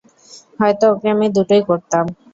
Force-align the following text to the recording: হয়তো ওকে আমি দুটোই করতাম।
হয়তো 0.59 0.85
ওকে 0.93 1.07
আমি 1.13 1.27
দুটোই 1.35 1.61
করতাম। 1.69 2.05